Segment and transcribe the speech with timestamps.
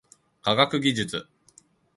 [0.41, 1.27] 科学技術